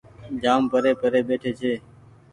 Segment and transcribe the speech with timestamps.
[0.41, 1.73] جآم پري پري ٻيٺي ڇي۔